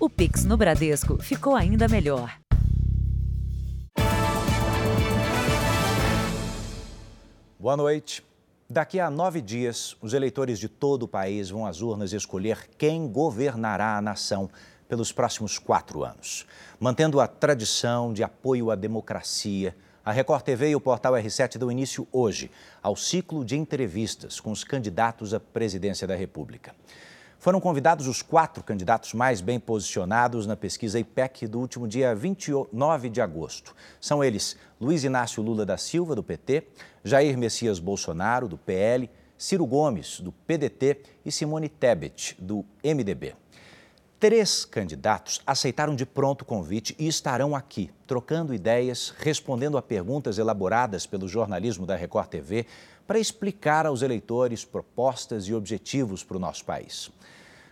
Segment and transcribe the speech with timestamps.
[0.00, 2.38] O Pix no Bradesco ficou ainda melhor.
[7.58, 8.24] Boa noite.
[8.70, 13.08] Daqui a nove dias, os eleitores de todo o país vão às urnas escolher quem
[13.08, 14.48] governará a nação
[14.88, 16.46] pelos próximos quatro anos.
[16.78, 21.72] Mantendo a tradição de apoio à democracia, a Record TV e o portal R7 dão
[21.72, 26.72] início hoje ao ciclo de entrevistas com os candidatos à presidência da República.
[27.40, 33.08] Foram convidados os quatro candidatos mais bem posicionados na pesquisa IPEC do último dia 29
[33.08, 33.76] de agosto.
[34.00, 36.66] São eles Luiz Inácio Lula da Silva, do PT,
[37.04, 43.36] Jair Messias Bolsonaro, do PL, Ciro Gomes, do PDT e Simone Tebet, do MDB.
[44.18, 50.38] Três candidatos aceitaram de pronto o convite e estarão aqui, trocando ideias, respondendo a perguntas
[50.38, 52.66] elaboradas pelo jornalismo da Record TV
[53.08, 57.10] para explicar aos eleitores propostas e objetivos para o nosso país.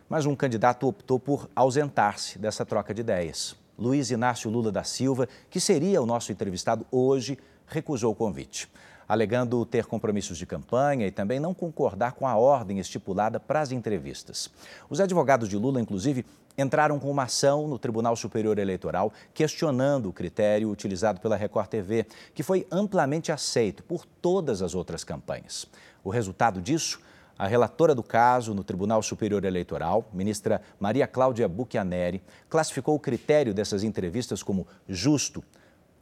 [0.09, 3.55] Mas um candidato optou por ausentar-se dessa troca de ideias.
[3.79, 8.67] Luiz Inácio Lula da Silva, que seria o nosso entrevistado hoje, recusou o convite
[9.09, 13.71] alegando ter compromissos de campanha e também não concordar com a ordem estipulada para as
[13.71, 14.51] entrevistas.
[14.91, 16.25] Os advogados de Lula, inclusive,
[16.57, 22.07] entraram com uma ação no Tribunal Superior Eleitoral questionando o critério utilizado pela Record TV,
[22.35, 25.67] que foi amplamente aceito por todas as outras campanhas.
[26.03, 27.01] O resultado disso?
[27.39, 33.53] A relatora do caso no Tribunal Superior Eleitoral, ministra Maria Cláudia Buchianeri, classificou o critério
[33.53, 35.45] dessas entrevistas como justo,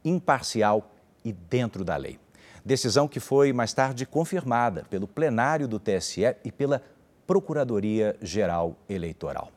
[0.03, 0.91] imparcial
[1.25, 2.17] e dentro da lei.
[2.63, 6.81] Decisão que foi mais tarde confirmada pelo plenário do TSE e pela
[7.27, 9.51] Procuradoria-Geral Eleitoral.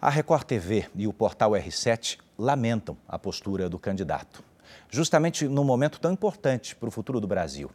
[0.00, 4.44] A Record TV e o portal R7 lamentam a postura do candidato,
[4.88, 7.68] justamente num momento tão importante para o futuro do Brasil.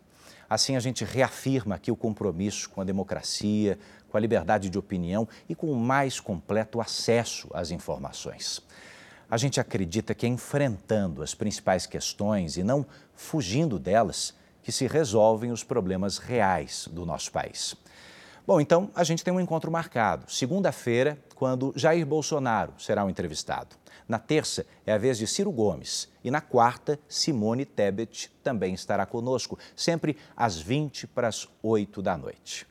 [0.50, 3.78] Assim, a gente reafirma aqui o compromisso com a democracia,
[4.10, 8.62] com a liberdade de opinião e com o mais completo acesso às informações.
[9.30, 14.88] A gente acredita que é enfrentando as principais questões e não fugindo delas que se
[14.88, 17.76] resolvem os problemas reais do nosso país.
[18.46, 23.76] Bom, então a gente tem um encontro marcado, segunda-feira, quando Jair Bolsonaro será o entrevistado.
[24.08, 29.06] Na terça é a vez de Ciro Gomes e na quarta, Simone Tebet também estará
[29.06, 32.66] conosco, sempre às 20 para as 8 da noite.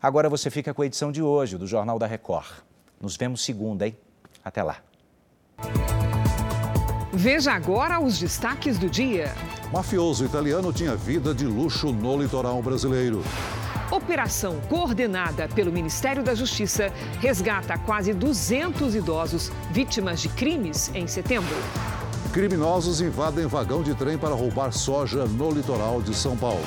[0.00, 2.62] Agora você fica com a edição de hoje do Jornal da Record.
[3.00, 3.96] Nos vemos segunda, hein?
[4.44, 4.76] Até lá.
[7.12, 9.34] Veja agora os destaques do dia.
[9.72, 13.24] Mafioso italiano tinha vida de luxo no litoral brasileiro.
[13.94, 21.54] Operação coordenada pelo Ministério da Justiça resgata quase 200 idosos vítimas de crimes em setembro.
[22.32, 26.64] Criminosos invadem vagão de trem para roubar soja no litoral de São Paulo.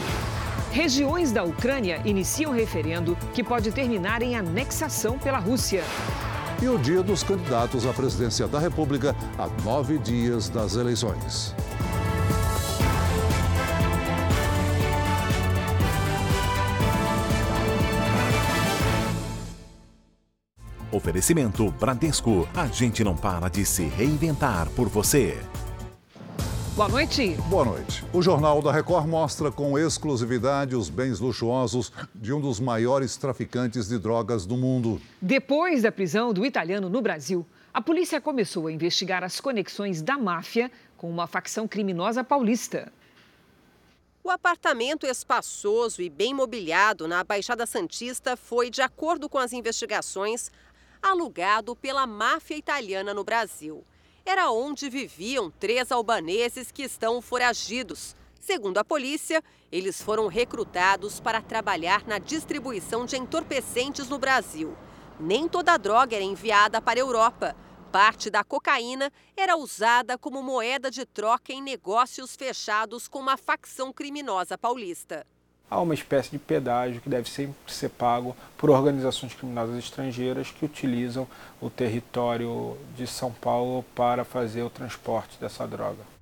[0.71, 5.83] Regiões da Ucrânia iniciam referendo que pode terminar em anexação pela Rússia
[6.61, 11.53] e o dia dos candidatos à presidência da República a nove dias das eleições.
[20.97, 22.49] Oferecimento Bradesco.
[22.55, 25.37] A gente não para de se reinventar por você.
[26.75, 27.35] Boa noite.
[27.49, 28.03] Boa noite.
[28.11, 33.87] O Jornal da Record mostra com exclusividade os bens luxuosos de um dos maiores traficantes
[33.87, 34.99] de drogas do mundo.
[35.21, 40.17] Depois da prisão do italiano no Brasil, a polícia começou a investigar as conexões da
[40.17, 42.91] máfia com uma facção criminosa paulista.
[44.27, 50.51] O apartamento espaçoso e bem mobiliado na Baixada Santista foi, de acordo com as investigações,
[51.01, 53.83] alugado pela máfia italiana no Brasil
[54.29, 58.13] era onde viviam três albaneses que estão foragidos.
[58.39, 59.41] Segundo a polícia,
[59.71, 64.75] eles foram recrutados para trabalhar na distribuição de entorpecentes no Brasil.
[65.17, 67.55] Nem toda a droga era enviada para a Europa.
[67.89, 73.93] Parte da cocaína era usada como moeda de troca em negócios fechados com uma facção
[73.93, 75.25] criminosa paulista
[75.69, 80.65] há uma espécie de pedágio que deve sempre ser pago por organizações criminosas estrangeiras que
[80.65, 81.27] utilizam
[81.61, 86.17] o território de São Paulo para fazer o transporte dessa droga.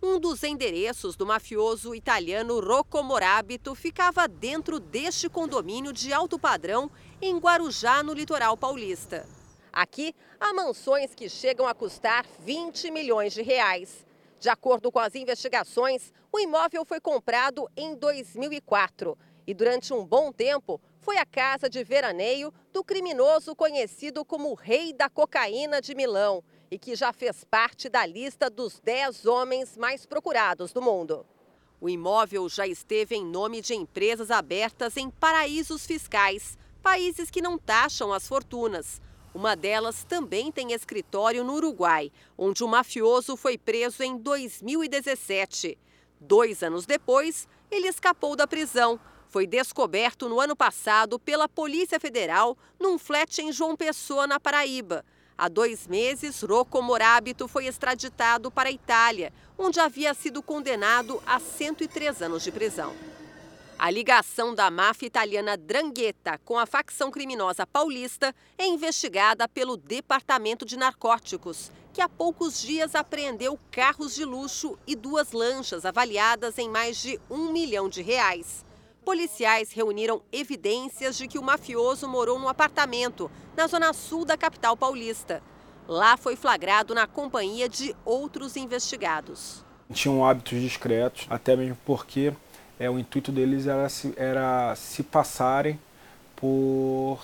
[0.00, 6.88] Um dos endereços do mafioso italiano Rocco Morabito ficava dentro deste condomínio de alto padrão
[7.20, 9.26] em Guarujá, no litoral paulista.
[9.72, 14.06] Aqui, há mansões que chegam a custar 20 milhões de reais.
[14.40, 20.30] De acordo com as investigações, o imóvel foi comprado em 2004 e, durante um bom
[20.30, 26.44] tempo, foi a casa de veraneio do criminoso conhecido como Rei da Cocaína de Milão
[26.70, 31.26] e que já fez parte da lista dos 10 homens mais procurados do mundo.
[31.80, 37.58] O imóvel já esteve em nome de empresas abertas em paraísos fiscais, países que não
[37.58, 39.00] taxam as fortunas.
[39.38, 45.78] Uma delas também tem escritório no Uruguai, onde o mafioso foi preso em 2017.
[46.20, 48.98] Dois anos depois, ele escapou da prisão.
[49.28, 55.04] Foi descoberto no ano passado pela Polícia Federal num flat em João Pessoa, na Paraíba.
[55.38, 61.38] Há dois meses, Rocco Morábito foi extraditado para a Itália, onde havia sido condenado a
[61.38, 62.92] 103 anos de prisão.
[63.80, 70.66] A ligação da máfia italiana Drangheta com a facção criminosa paulista é investigada pelo Departamento
[70.66, 76.68] de Narcóticos, que há poucos dias apreendeu carros de luxo e duas lanchas avaliadas em
[76.68, 78.66] mais de um milhão de reais.
[79.04, 84.76] Policiais reuniram evidências de que o mafioso morou num apartamento na zona sul da capital
[84.76, 85.40] paulista.
[85.86, 89.64] Lá foi flagrado na companhia de outros investigados.
[89.92, 92.34] Tinham hábitos discretos, até mesmo porque
[92.78, 95.78] é, o intuito deles era se, era se passarem
[96.36, 97.20] por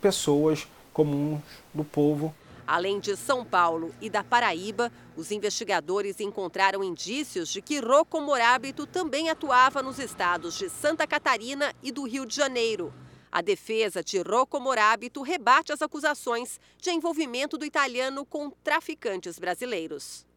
[0.00, 1.40] pessoas comuns
[1.72, 2.34] do povo.
[2.66, 8.86] Além de São Paulo e da Paraíba, os investigadores encontraram indícios de que Rocco Morábito
[8.86, 12.92] também atuava nos estados de Santa Catarina e do Rio de Janeiro.
[13.32, 20.27] A defesa de Rocco Morábito rebate as acusações de envolvimento do italiano com traficantes brasileiros.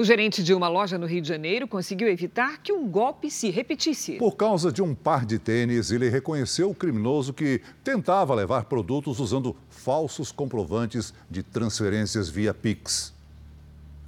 [0.00, 3.50] O gerente de uma loja no Rio de Janeiro conseguiu evitar que um golpe se
[3.50, 4.12] repetisse.
[4.12, 9.20] Por causa de um par de tênis, ele reconheceu o criminoso que tentava levar produtos
[9.20, 13.12] usando falsos comprovantes de transferências via Pix.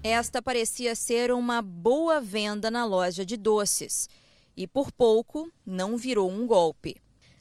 [0.02, 4.08] Esta parecia ser uma boa venda na loja de doces.
[4.56, 6.96] E por pouco não virou um golpe.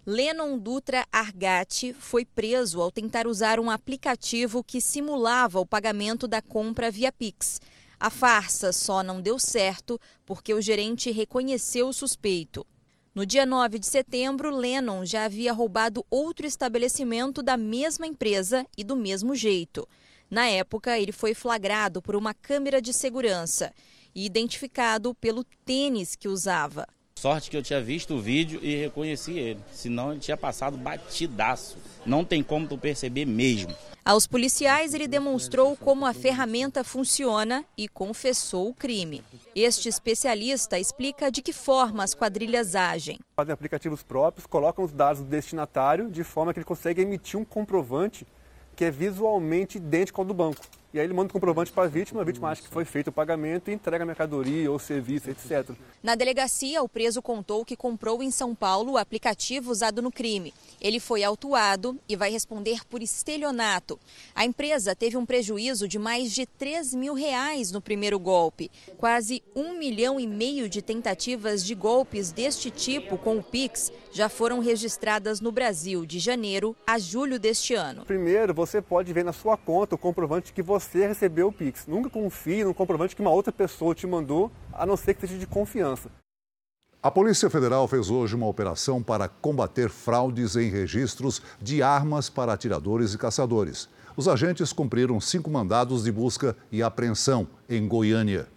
[0.05, 6.41] Lennon Dutra Argatti foi preso ao tentar usar um aplicativo que simulava o pagamento da
[6.41, 7.61] compra via Pix.
[8.01, 12.65] A farsa só não deu certo porque o gerente reconheceu o suspeito.
[13.13, 18.83] No dia 9 de setembro, Lennon já havia roubado outro estabelecimento da mesma empresa e
[18.83, 19.87] do mesmo jeito.
[20.31, 23.71] Na época, ele foi flagrado por uma câmera de segurança
[24.15, 26.87] e identificado pelo tênis que usava.
[27.19, 31.77] Sorte que eu tinha visto o vídeo e reconheci ele, senão ele tinha passado batidaço.
[32.03, 33.75] Não tem como tu perceber mesmo.
[34.03, 39.23] Aos policiais, ele demonstrou como a ferramenta funciona e confessou o crime.
[39.55, 43.19] Este especialista explica de que forma as quadrilhas agem.
[43.35, 47.45] Fazem aplicativos próprios, colocam os dados do destinatário de forma que ele consegue emitir um
[47.45, 48.25] comprovante
[48.75, 50.65] que é visualmente idêntico ao do banco.
[50.93, 53.07] E aí ele manda o comprovante para a vítima, a vítima acha que foi feito
[53.07, 55.69] o pagamento e entrega a mercadoria ou serviço, etc.
[56.03, 60.53] Na delegacia, o preso contou que comprou em São Paulo o aplicativo usado no crime.
[60.81, 63.97] Ele foi autuado e vai responder por estelionato.
[64.35, 68.69] A empresa teve um prejuízo de mais de 3 mil reais no primeiro golpe.
[68.97, 74.27] Quase um milhão e meio de tentativas de golpes deste tipo com o Pix já
[74.27, 78.03] foram registradas no Brasil de janeiro a julho deste ano.
[78.03, 81.85] Primeiro, você pode ver na sua conta o comprovante que você recebeu o Pix.
[81.87, 85.37] Nunca confie no comprovante que uma outra pessoa te mandou, a não ser que seja
[85.37, 86.09] de confiança.
[87.03, 92.53] A Polícia Federal fez hoje uma operação para combater fraudes em registros de armas para
[92.53, 93.89] atiradores e caçadores.
[94.15, 98.47] Os agentes cumpriram cinco mandados de busca e apreensão em Goiânia.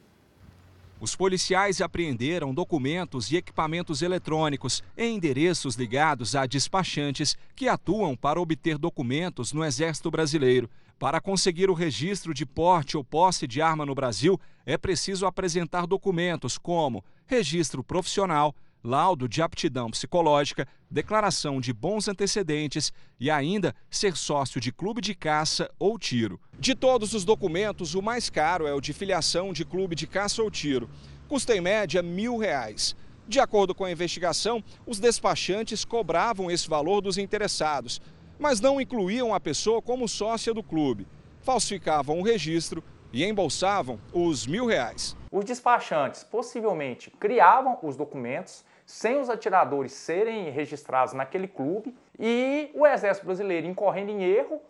[1.04, 8.40] Os policiais apreenderam documentos e equipamentos eletrônicos em endereços ligados a despachantes que atuam para
[8.40, 10.66] obter documentos no Exército Brasileiro.
[10.98, 15.86] Para conseguir o registro de porte ou posse de arma no Brasil, é preciso apresentar
[15.86, 24.14] documentos como registro profissional, laudo de aptidão psicológica, declaração de bons antecedentes e ainda ser
[24.14, 26.38] sócio de clube de caça ou tiro.
[26.58, 30.42] De todos os documentos, o mais caro é o de filiação de clube de caça
[30.42, 30.90] ou tiro.
[31.26, 32.94] Custa em média mil reais.
[33.26, 38.02] De acordo com a investigação, os despachantes cobravam esse valor dos interessados,
[38.38, 41.06] mas não incluíam a pessoa como sócia do clube.
[41.40, 45.16] Falsificavam o registro e embolsavam os mil reais.
[45.30, 52.86] Os despachantes possivelmente criavam os documentos sem os atiradores serem registrados naquele clube e o
[52.86, 54.60] Exército Brasileiro, incorrendo em erro,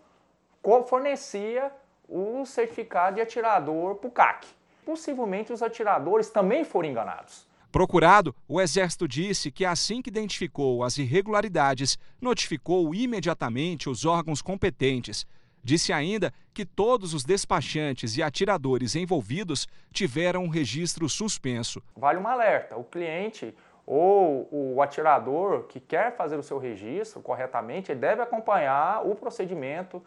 [0.87, 1.73] fornecia
[2.09, 4.47] o certificado de atirador para o CAC.
[4.85, 7.47] Possivelmente os atiradores também foram enganados.
[7.73, 15.27] Procurado, o Exército disse que assim que identificou as irregularidades, notificou imediatamente os órgãos competentes
[15.65, 21.83] Disse ainda que todos os despachantes e atiradores envolvidos tiveram um registro suspenso.
[21.97, 23.55] Vale um alerta: o cliente
[23.87, 30.03] ou o atirador que quer fazer o seu registro corretamente, ele deve acompanhar o procedimento.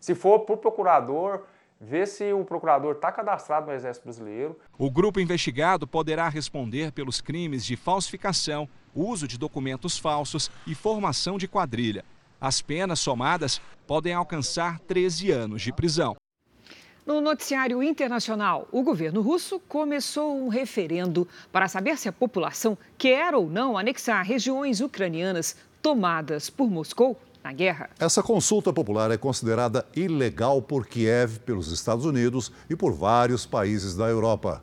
[0.00, 1.42] Se for o procurador,
[1.80, 4.58] ver se o procurador está cadastrado no Exército Brasileiro.
[4.78, 11.38] O grupo investigado poderá responder pelos crimes de falsificação, uso de documentos falsos e formação
[11.38, 12.04] de quadrilha.
[12.40, 16.16] As penas somadas podem alcançar 13 anos de prisão.
[17.08, 23.34] No noticiário internacional, o governo russo começou um referendo para saber se a população quer
[23.34, 27.88] ou não anexar regiões ucranianas tomadas por Moscou na guerra.
[27.98, 33.96] Essa consulta popular é considerada ilegal por Kiev, pelos Estados Unidos e por vários países
[33.96, 34.62] da Europa.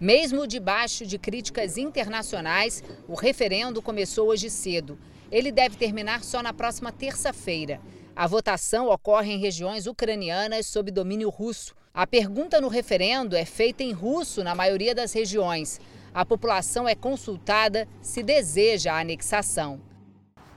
[0.00, 4.98] Mesmo debaixo de críticas internacionais, o referendo começou hoje cedo.
[5.30, 7.78] Ele deve terminar só na próxima terça-feira.
[8.20, 11.74] A votação ocorre em regiões ucranianas sob domínio russo.
[11.94, 15.80] A pergunta no referendo é feita em russo na maioria das regiões.
[16.12, 19.80] A população é consultada se deseja a anexação.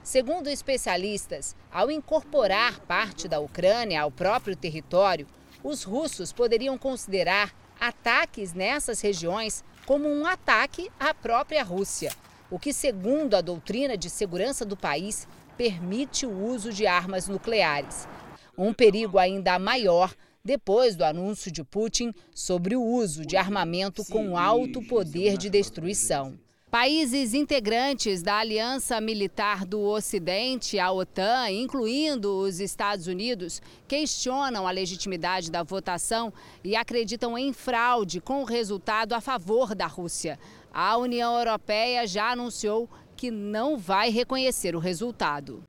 [0.02, 5.26] Segundo especialistas, ao incorporar parte da Ucrânia ao próprio território,
[5.62, 12.12] os russos poderiam considerar ataques nessas regiões como um ataque à própria Rússia,
[12.50, 15.26] o que, segundo a doutrina de segurança do país,
[15.56, 18.08] permite o uso de armas nucleares.
[18.56, 24.36] Um perigo ainda maior depois do anúncio de Putin sobre o uso de armamento com
[24.36, 26.38] alto poder de destruição.
[26.70, 34.72] Países integrantes da Aliança Militar do Ocidente, a OTAN, incluindo os Estados Unidos, questionam a
[34.72, 36.32] legitimidade da votação
[36.64, 40.36] e acreditam em fraude com o resultado a favor da Rússia.
[40.72, 45.62] A União Europeia já anunciou que não vai reconhecer o resultado.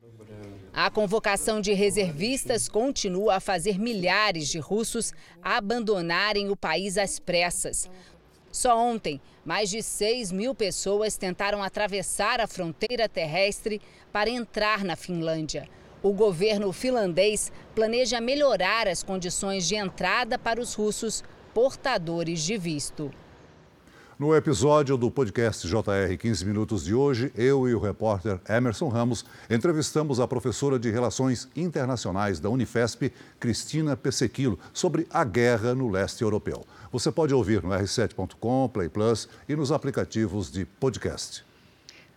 [0.73, 7.89] A convocação de reservistas continua a fazer milhares de russos abandonarem o país às pressas.
[8.51, 14.95] Só ontem, mais de 6 mil pessoas tentaram atravessar a fronteira terrestre para entrar na
[14.95, 15.67] Finlândia.
[16.03, 21.23] O governo finlandês planeja melhorar as condições de entrada para os russos
[21.53, 23.11] portadores de visto.
[24.17, 29.25] No episódio do podcast JR 15 Minutos de hoje, eu e o repórter Emerson Ramos
[29.49, 36.21] entrevistamos a professora de Relações Internacionais da Unifesp, Cristina Pesequilo, sobre a guerra no leste
[36.21, 36.65] europeu.
[36.93, 41.43] Você pode ouvir no r7.com, Play Plus e nos aplicativos de podcast.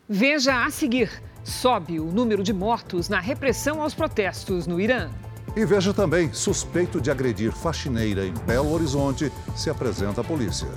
[0.09, 1.11] Veja a seguir:
[1.43, 5.11] sobe o número de mortos na repressão aos protestos no Irã.
[5.57, 10.69] E veja também: suspeito de agredir faxineira em Belo Horizonte se apresenta à polícia.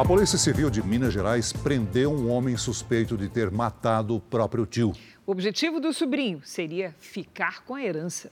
[0.00, 4.64] A Polícia Civil de Minas Gerais prendeu um homem suspeito de ter matado o próprio
[4.64, 4.94] tio.
[5.26, 8.30] O objetivo do sobrinho seria ficar com a herança.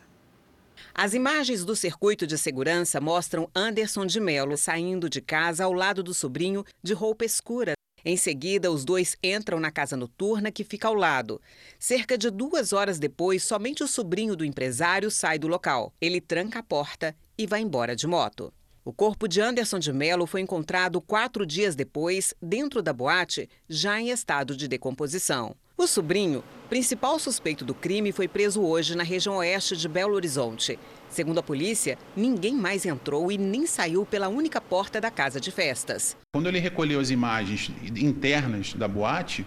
[0.95, 6.03] As imagens do circuito de segurança mostram Anderson de Mello saindo de casa ao lado
[6.03, 7.75] do sobrinho de roupa escura.
[8.03, 11.39] Em seguida, os dois entram na casa noturna que fica ao lado.
[11.79, 15.93] Cerca de duas horas depois, somente o sobrinho do empresário sai do local.
[16.01, 18.51] Ele tranca a porta e vai embora de moto.
[18.85, 24.01] O corpo de Anderson de Mello foi encontrado quatro dias depois, dentro da boate, já
[24.01, 25.55] em estado de decomposição.
[25.77, 30.79] O sobrinho, principal suspeito do crime, foi preso hoje na região oeste de Belo Horizonte.
[31.09, 35.51] Segundo a polícia, ninguém mais entrou e nem saiu pela única porta da casa de
[35.51, 36.17] festas.
[36.35, 39.47] Quando ele recolheu as imagens internas da boate,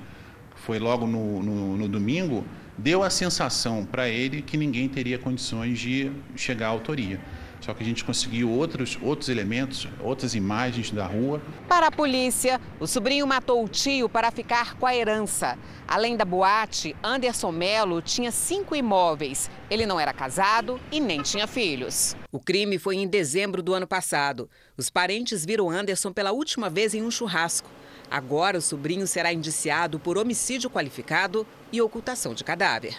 [0.56, 2.46] foi logo no, no, no domingo,
[2.78, 7.20] deu a sensação para ele que ninguém teria condições de chegar à autoria.
[7.62, 11.39] Só que a gente conseguiu outros, outros elementos, outras imagens da rua.
[11.70, 15.58] Para a polícia, o sobrinho matou o tio para ficar com a herança.
[15.88, 19.50] Além da boate, Anderson Melo tinha cinco imóveis.
[19.70, 22.15] Ele não era casado e nem tinha filhos.
[22.32, 24.50] O crime foi em dezembro do ano passado.
[24.75, 27.70] Os parentes viram Anderson pela última vez em um churrasco.
[28.10, 32.98] Agora, o sobrinho será indiciado por homicídio qualificado e ocultação de cadáver.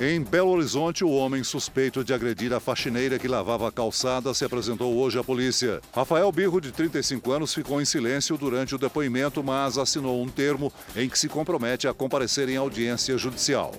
[0.00, 4.44] Em Belo Horizonte, o homem suspeito de agredir a faxineira que lavava a calçada se
[4.44, 5.80] apresentou hoje à polícia.
[5.92, 10.72] Rafael Birro, de 35 anos, ficou em silêncio durante o depoimento, mas assinou um termo
[10.94, 13.72] em que se compromete a comparecer em audiência judicial.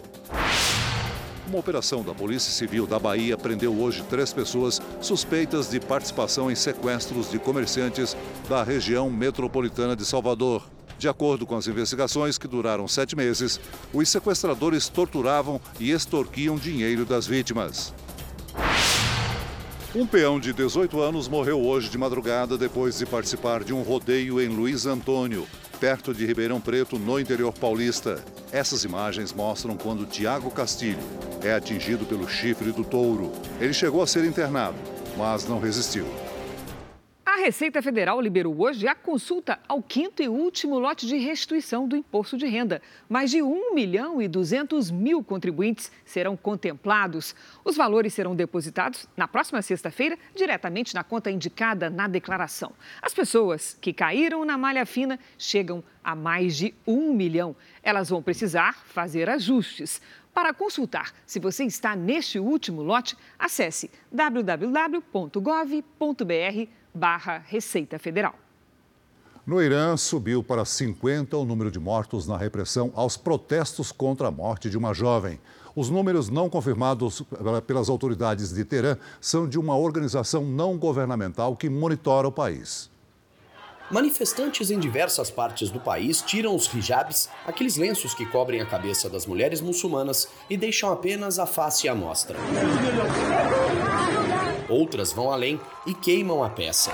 [1.47, 6.55] Uma operação da Polícia Civil da Bahia prendeu hoje três pessoas suspeitas de participação em
[6.55, 8.17] sequestros de comerciantes
[8.49, 10.78] da região metropolitana de Salvador.
[10.99, 13.57] De acordo com as investigações, que duraram sete meses,
[13.93, 17.93] os sequestradores torturavam e extorquiam dinheiro das vítimas.
[19.95, 24.41] Um peão de 18 anos morreu hoje de madrugada depois de participar de um rodeio
[24.41, 25.47] em Luiz Antônio,
[25.79, 28.21] perto de Ribeirão Preto, no interior paulista.
[28.51, 30.99] Essas imagens mostram quando Tiago Castilho
[31.41, 33.31] é atingido pelo chifre do touro.
[33.61, 34.77] Ele chegou a ser internado,
[35.17, 36.05] mas não resistiu.
[37.39, 41.95] A Receita Federal liberou hoje a consulta ao quinto e último lote de restituição do
[41.95, 42.81] imposto de renda.
[43.07, 47.33] Mais de 1 milhão e 200 mil contribuintes serão contemplados.
[47.63, 52.73] Os valores serão depositados na próxima sexta-feira diretamente na conta indicada na declaração.
[53.01, 57.55] As pessoas que caíram na malha fina chegam a mais de 1 milhão.
[57.81, 60.01] Elas vão precisar fazer ajustes.
[60.33, 65.39] Para consultar se você está neste último lote, acesse www.gov.br
[66.93, 68.35] barra Receita Federal.
[69.45, 74.31] No Irã, subiu para 50 o número de mortos na repressão aos protestos contra a
[74.31, 75.39] morte de uma jovem.
[75.75, 77.23] Os números não confirmados
[77.65, 82.91] pelas autoridades de Teherã são de uma organização não governamental que monitora o país.
[83.89, 89.09] Manifestantes em diversas partes do país tiram os hijabs, aqueles lenços que cobrem a cabeça
[89.09, 92.37] das mulheres muçulmanas, e deixam apenas a face à mostra.
[94.69, 96.91] Outras vão além e queimam a peça.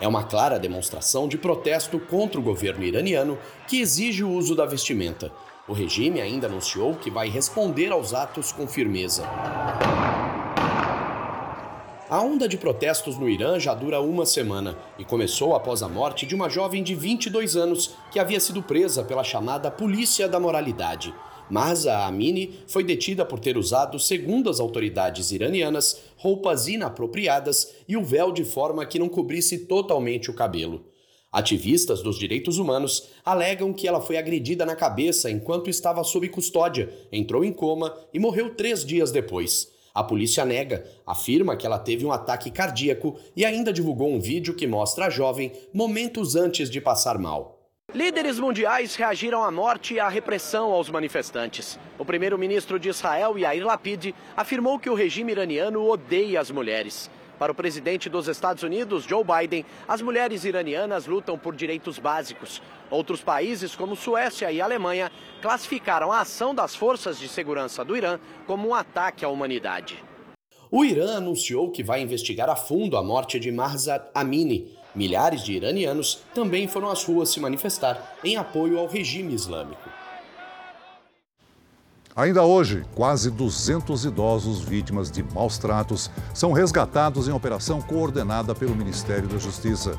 [0.00, 4.64] É uma clara demonstração de protesto contra o governo iraniano que exige o uso da
[4.64, 5.30] vestimenta.
[5.68, 9.24] O regime ainda anunciou que vai responder aos atos com firmeza.
[12.08, 16.26] A onda de protestos no Irã já dura uma semana e começou após a morte
[16.26, 21.14] de uma jovem de 22 anos que havia sido presa pela chamada Polícia da Moralidade.
[21.50, 28.04] Mahsa Amini foi detida por ter usado, segundo as autoridades iranianas, roupas inapropriadas e o
[28.04, 30.84] véu de forma que não cobrisse totalmente o cabelo.
[31.32, 36.92] Ativistas dos direitos humanos alegam que ela foi agredida na cabeça enquanto estava sob custódia,
[37.12, 39.70] entrou em coma e morreu três dias depois.
[39.92, 44.54] A polícia nega, afirma que ela teve um ataque cardíaco e ainda divulgou um vídeo
[44.54, 47.59] que mostra a jovem momentos antes de passar mal.
[47.92, 51.76] Líderes mundiais reagiram à morte e à repressão aos manifestantes.
[51.98, 57.10] O primeiro-ministro de Israel, Yair Lapid, afirmou que o regime iraniano odeia as mulheres.
[57.36, 62.62] Para o presidente dos Estados Unidos, Joe Biden, as mulheres iranianas lutam por direitos básicos.
[62.88, 65.10] Outros países, como Suécia e Alemanha,
[65.42, 70.00] classificaram a ação das forças de segurança do Irã como um ataque à humanidade.
[70.70, 75.52] O Irã anunciou que vai investigar a fundo a morte de Mahsa Amini, Milhares de
[75.52, 79.88] iranianos também foram às ruas se manifestar em apoio ao regime islâmico.
[82.14, 88.74] Ainda hoje, quase 200 idosos vítimas de maus tratos são resgatados em operação coordenada pelo
[88.74, 89.96] Ministério da Justiça.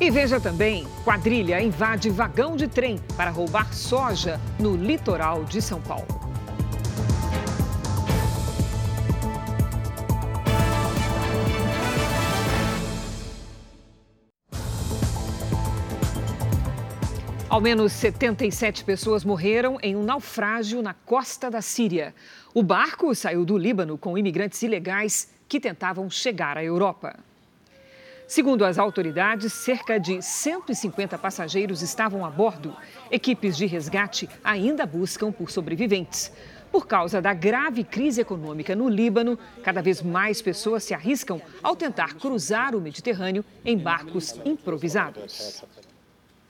[0.00, 5.80] E veja também: quadrilha invade vagão de trem para roubar soja no litoral de São
[5.80, 6.21] Paulo.
[17.52, 22.14] Ao menos 77 pessoas morreram em um naufrágio na costa da Síria.
[22.54, 27.14] O barco saiu do Líbano com imigrantes ilegais que tentavam chegar à Europa.
[28.26, 32.74] Segundo as autoridades, cerca de 150 passageiros estavam a bordo.
[33.10, 36.32] Equipes de resgate ainda buscam por sobreviventes.
[36.70, 41.76] Por causa da grave crise econômica no Líbano, cada vez mais pessoas se arriscam ao
[41.76, 45.62] tentar cruzar o Mediterrâneo em barcos improvisados.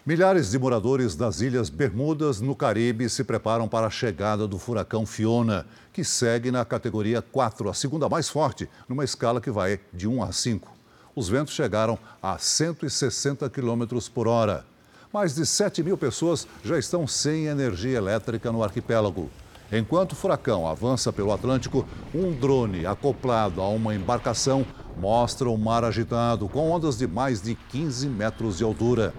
[0.04, 5.06] Milhares de moradores das Ilhas Bermudas, no Caribe, se preparam para a chegada do furacão
[5.06, 10.08] Fiona, que segue na categoria 4, a segunda mais forte, numa escala que vai de
[10.08, 10.68] 1 a 5.
[11.14, 14.66] Os ventos chegaram a 160 km por hora.
[15.12, 19.30] Mais de 7 mil pessoas já estão sem energia elétrica no arquipélago.
[19.70, 25.84] Enquanto o furacão avança pelo Atlântico, um drone acoplado a uma embarcação mostra o mar
[25.84, 29.14] agitado, com ondas de mais de 15 metros de altura.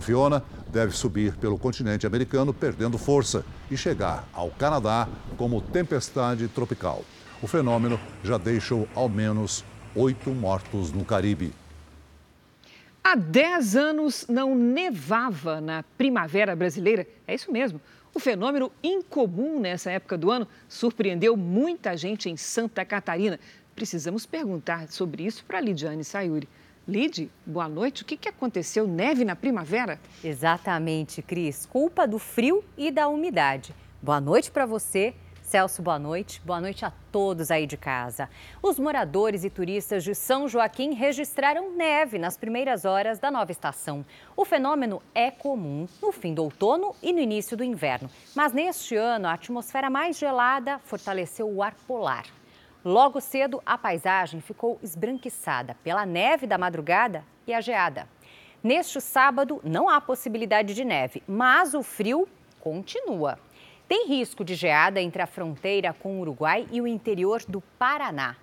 [0.00, 6.48] O Fiona deve subir pelo continente americano, perdendo força, e chegar ao Canadá como tempestade
[6.48, 7.04] tropical.
[7.42, 9.62] O fenômeno já deixou ao menos
[9.94, 11.52] oito mortos no Caribe.
[13.04, 17.06] Há 10 anos não nevava na primavera brasileira.
[17.26, 17.78] É isso mesmo.
[18.14, 23.38] O fenômeno incomum nessa época do ano surpreendeu muita gente em Santa Catarina.
[23.76, 26.48] Precisamos perguntar sobre isso para Lidiane Sayuri.
[26.90, 28.02] Lid, boa noite.
[28.02, 28.84] O que, que aconteceu?
[28.84, 30.00] Neve na primavera?
[30.24, 31.64] Exatamente, Cris.
[31.64, 33.72] Culpa do frio e da umidade.
[34.02, 35.14] Boa noite para você.
[35.40, 36.42] Celso, boa noite.
[36.44, 38.28] Boa noite a todos aí de casa.
[38.60, 44.04] Os moradores e turistas de São Joaquim registraram neve nas primeiras horas da nova estação.
[44.36, 48.10] O fenômeno é comum no fim do outono e no início do inverno.
[48.34, 52.24] Mas neste ano, a atmosfera mais gelada fortaleceu o ar polar.
[52.84, 58.08] Logo cedo, a paisagem ficou esbranquiçada pela neve da madrugada e a geada.
[58.62, 62.26] Neste sábado, não há possibilidade de neve, mas o frio
[62.58, 63.38] continua.
[63.86, 68.36] Tem risco de geada entre a fronteira com o Uruguai e o interior do Paraná.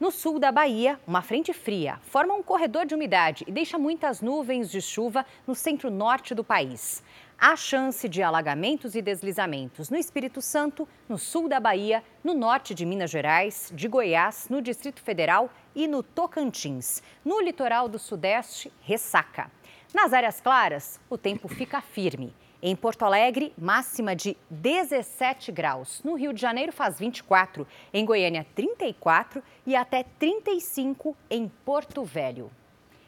[0.00, 4.20] No sul da Bahia, uma frente fria forma um corredor de umidade e deixa muitas
[4.20, 7.00] nuvens de chuva no centro-norte do país.
[7.38, 12.74] Há chance de alagamentos e deslizamentos no Espírito Santo, no sul da Bahia, no norte
[12.74, 17.02] de Minas Gerais, de Goiás, no Distrito Federal e no Tocantins.
[17.24, 19.50] No litoral do Sudeste, ressaca.
[19.92, 22.34] Nas áreas claras, o tempo fica firme.
[22.62, 26.00] Em Porto Alegre, máxima de 17 graus.
[26.02, 27.66] No Rio de Janeiro, faz 24.
[27.92, 32.50] Em Goiânia, 34 e até 35 em Porto Velho.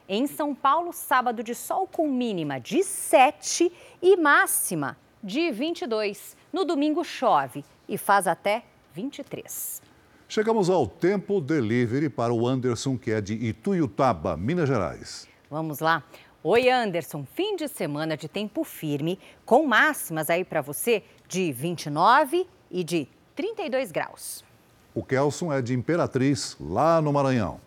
[0.08, 6.36] Em São Paulo, sábado de sol com mínima de 7 e máxima de 22.
[6.52, 8.62] No domingo, chove e faz até
[8.94, 9.82] 23.
[10.28, 15.28] Chegamos ao tempo delivery para o Anderson, que é de Ituiutaba, Minas Gerais.
[15.50, 16.04] Vamos lá.
[16.40, 17.26] Oi, Anderson.
[17.34, 23.08] Fim de semana de tempo firme, com máximas aí para você de 29 e de
[23.34, 24.44] 32 graus.
[24.94, 27.65] O Kelson é de Imperatriz, lá no Maranhão.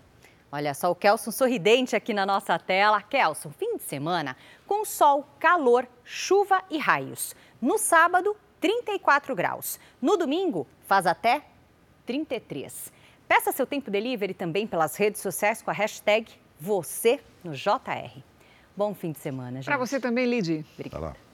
[0.51, 3.01] Olha só o Kelson sorridente aqui na nossa tela.
[3.01, 4.35] Kelson, fim de semana
[4.65, 7.35] com sol, calor, chuva e raios.
[7.61, 9.79] No sábado, 34 graus.
[10.01, 11.43] No domingo, faz até
[12.05, 12.91] 33.
[13.27, 18.21] Peça seu tempo delivery também pelas redes sociais com a hashtag você no JR.
[18.75, 19.65] Bom fim de semana, gente.
[19.65, 20.65] Para você também, Lid.
[20.73, 21.28] Obrigada.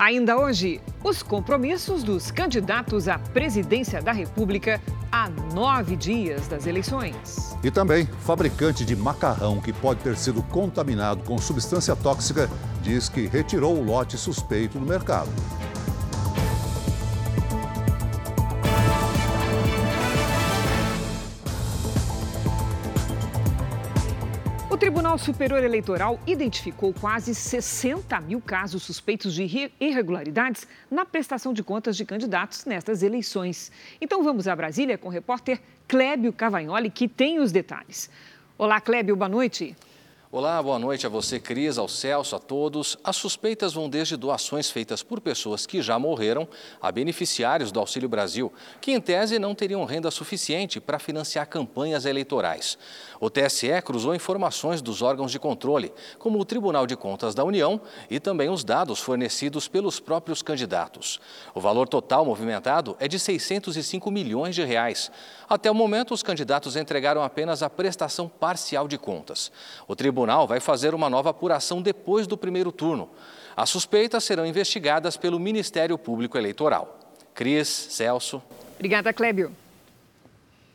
[0.00, 4.80] Ainda hoje, os compromissos dos candidatos à presidência da República
[5.12, 7.54] a nove dias das eleições.
[7.62, 12.48] E também, fabricante de macarrão que pode ter sido contaminado com substância tóxica
[12.80, 15.28] diz que retirou o lote suspeito do mercado.
[25.10, 31.96] Tribunal Superior Eleitoral identificou quase 60 mil casos suspeitos de irregularidades na prestação de contas
[31.96, 33.72] de candidatos nestas eleições.
[34.00, 38.08] Então vamos a Brasília com o repórter Clébio Cavagnoli, que tem os detalhes.
[38.56, 39.74] Olá, Clébio, boa noite.
[40.32, 42.96] Olá, boa noite a você, Cris, ao Celso, a todos.
[43.02, 46.46] As suspeitas vão desde doações feitas por pessoas que já morreram
[46.80, 52.04] a beneficiários do Auxílio Brasil, que em tese não teriam renda suficiente para financiar campanhas
[52.04, 52.78] eleitorais.
[53.18, 57.80] O TSE cruzou informações dos órgãos de controle, como o Tribunal de Contas da União
[58.08, 61.18] e também os dados fornecidos pelos próprios candidatos.
[61.56, 65.10] O valor total movimentado é de 605 milhões de reais.
[65.48, 69.50] Até o momento, os candidatos entregaram apenas a prestação parcial de contas.
[69.88, 73.08] O tribunal vai fazer uma nova apuração depois do primeiro turno.
[73.56, 76.98] As suspeitas serão investigadas pelo Ministério Público Eleitoral.
[77.34, 78.42] Cris, Celso.
[78.74, 79.50] Obrigada, Clébio.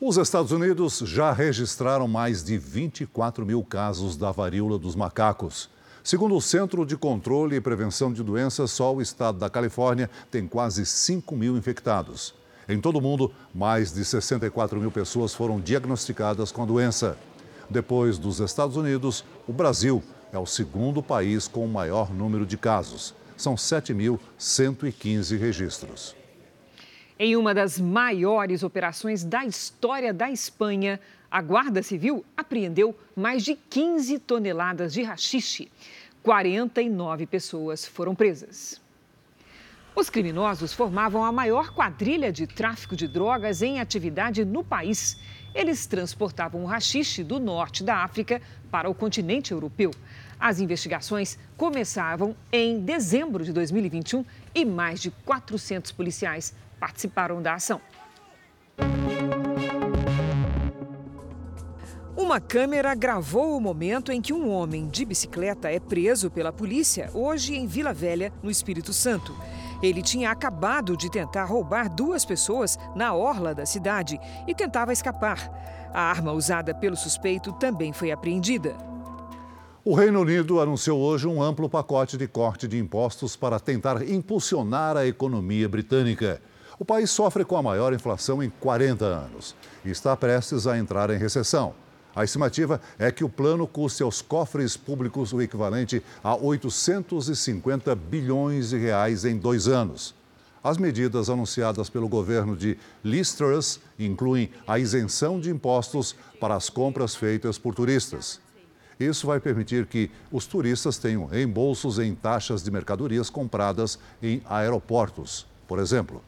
[0.02, 5.70] Os Estados Unidos já registraram mais de 24 mil casos da varíola dos macacos.
[6.04, 10.48] Segundo o Centro de Controle e Prevenção de Doenças, só o estado da Califórnia tem
[10.48, 12.34] quase 5 mil infectados.
[12.68, 17.16] Em todo o mundo, mais de 64 mil pessoas foram diagnosticadas com a doença.
[17.70, 22.58] Depois dos Estados Unidos, o Brasil é o segundo país com o maior número de
[22.58, 23.16] casos.
[23.38, 26.16] São 7.115 registros.
[27.18, 31.00] Em uma das maiores operações da história da Espanha,
[31.32, 35.72] a Guarda Civil apreendeu mais de 15 toneladas de rachixe.
[36.22, 38.82] 49 pessoas foram presas.
[39.96, 45.18] Os criminosos formavam a maior quadrilha de tráfico de drogas em atividade no país.
[45.56, 49.90] Eles transportavam o rachixe do norte da África para o continente europeu.
[50.38, 57.80] As investigações começavam em dezembro de 2021 e mais de 400 policiais participaram da ação.
[62.18, 67.10] Uma câmera gravou o momento em que um homem de bicicleta é preso pela polícia
[67.14, 69.34] hoje em Vila Velha, no Espírito Santo.
[69.86, 75.52] Ele tinha acabado de tentar roubar duas pessoas na orla da cidade e tentava escapar.
[75.94, 78.76] A arma usada pelo suspeito também foi apreendida.
[79.84, 84.98] O Reino Unido anunciou hoje um amplo pacote de corte de impostos para tentar impulsionar
[84.98, 86.42] a economia britânica.
[86.80, 91.12] O país sofre com a maior inflação em 40 anos e está prestes a entrar
[91.12, 91.85] em recessão.
[92.16, 98.70] A estimativa é que o plano custe aos cofres públicos o equivalente a 850 bilhões
[98.70, 100.16] de reais em dois anos.
[100.64, 103.38] As medidas anunciadas pelo governo de Liz
[104.00, 108.40] incluem a isenção de impostos para as compras feitas por turistas.
[108.98, 115.46] Isso vai permitir que os turistas tenham reembolsos em taxas de mercadorias compradas em aeroportos,
[115.68, 116.24] por exemplo.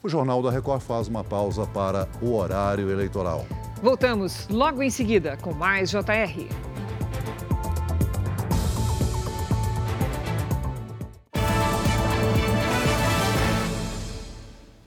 [0.00, 3.44] O Jornal da Record faz uma pausa para o horário eleitoral.
[3.82, 6.48] Voltamos logo em seguida com mais JR.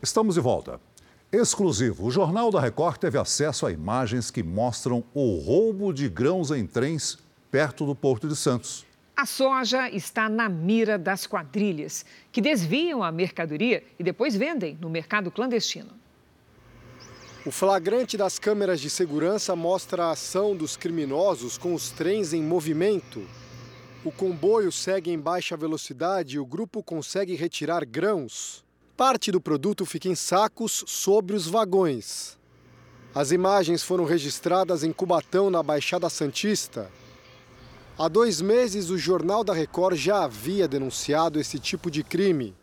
[0.01, 0.79] Estamos de volta.
[1.29, 2.05] Exclusivo.
[2.07, 6.65] O Jornal da Record teve acesso a imagens que mostram o roubo de grãos em
[6.65, 7.17] trens
[7.51, 8.85] perto do Porto de Santos.
[9.21, 14.89] A soja está na mira das quadrilhas, que desviam a mercadoria e depois vendem no
[14.89, 15.91] mercado clandestino.
[17.45, 22.41] O flagrante das câmeras de segurança mostra a ação dos criminosos com os trens em
[22.41, 23.23] movimento.
[24.03, 28.65] O comboio segue em baixa velocidade e o grupo consegue retirar grãos.
[28.97, 32.39] Parte do produto fica em sacos sobre os vagões.
[33.13, 36.89] As imagens foram registradas em Cubatão, na Baixada Santista.
[38.03, 42.55] Há dois meses, o Jornal da Record já havia denunciado esse tipo de crime.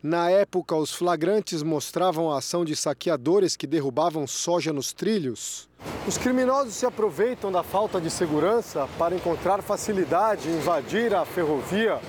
[0.00, 5.68] Na época, os flagrantes mostravam a ação de saqueadores que derrubavam soja nos trilhos.
[6.06, 12.00] Os criminosos se aproveitam da falta de segurança para encontrar facilidade em invadir a ferrovia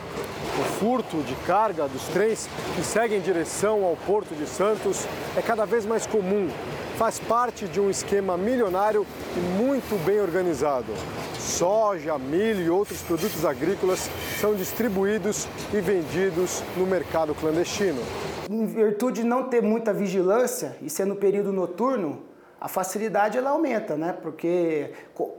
[0.57, 5.41] o furto de carga dos trens que seguem em direção ao Porto de Santos é
[5.41, 6.49] cada vez mais comum.
[6.97, 9.05] Faz parte de um esquema milionário
[9.35, 10.93] e muito bem organizado.
[11.37, 18.01] Soja, milho e outros produtos agrícolas são distribuídos e vendidos no mercado clandestino.
[18.49, 22.23] Em virtude de não ter muita vigilância e ser no período noturno,
[22.61, 24.13] a facilidade ela aumenta, né?
[24.13, 24.93] Porque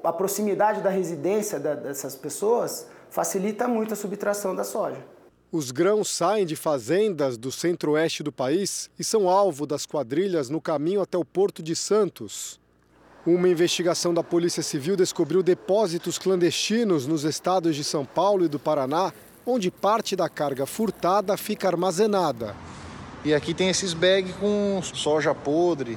[0.04, 5.15] a proximidade da residência dessas pessoas facilita muito a subtração da soja.
[5.52, 10.60] Os grãos saem de fazendas do centro-oeste do país e são alvo das quadrilhas no
[10.60, 12.58] caminho até o Porto de Santos.
[13.24, 18.58] Uma investigação da Polícia Civil descobriu depósitos clandestinos nos estados de São Paulo e do
[18.58, 19.12] Paraná,
[19.46, 22.56] onde parte da carga furtada fica armazenada.
[23.24, 25.96] E aqui tem esses bags com soja podre.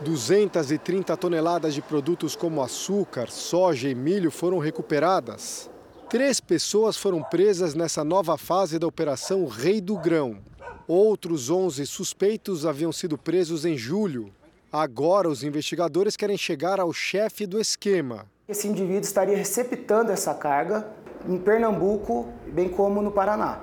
[0.00, 5.70] 230 toneladas de produtos como açúcar, soja e milho foram recuperadas.
[6.08, 10.38] Três pessoas foram presas nessa nova fase da Operação Rei do Grão.
[10.86, 14.32] Outros 11 suspeitos haviam sido presos em julho.
[14.72, 18.24] Agora, os investigadores querem chegar ao chefe do esquema.
[18.48, 20.86] Esse indivíduo estaria receptando essa carga
[21.28, 23.62] em Pernambuco, bem como no Paraná.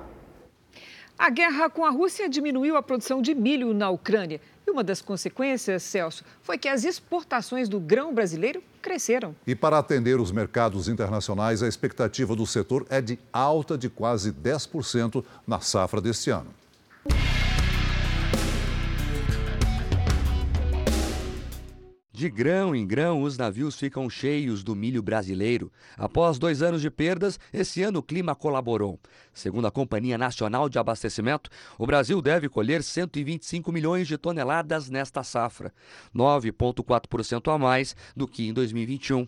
[1.16, 4.38] A guerra com a Rússia diminuiu a produção de milho na Ucrânia.
[4.66, 9.34] E uma das consequências, Celso, foi que as exportações do grão brasileiro cresceram.
[9.46, 14.32] E para atender os mercados internacionais, a expectativa do setor é de alta de quase
[14.32, 16.48] 10% na safra deste ano.
[22.16, 25.72] De grão em grão, os navios ficam cheios do milho brasileiro.
[25.98, 29.00] Após dois anos de perdas, esse ano o clima colaborou.
[29.32, 35.24] Segundo a Companhia Nacional de Abastecimento, o Brasil deve colher 125 milhões de toneladas nesta
[35.24, 35.74] safra,
[36.14, 39.26] 9,4% a mais do que em 2021.